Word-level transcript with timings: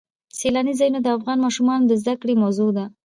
سیلاني 0.37 0.73
ځایونه 0.79 0.99
د 1.01 1.07
افغان 1.17 1.37
ماشومانو 1.45 1.83
د 1.87 1.93
زده 2.01 2.13
کړې 2.21 2.33
موضوع 2.43 2.69
ده. 2.77 2.85